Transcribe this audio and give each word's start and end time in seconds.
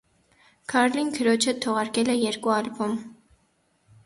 Քարլին 0.71 1.11
քրոջ 1.17 1.47
հետ 1.51 1.59
թողարկել 1.67 2.09
է 2.15 2.17
երկու 2.23 2.55
ալբում։ 2.57 2.97